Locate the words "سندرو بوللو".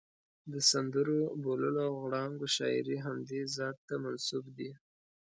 0.69-1.81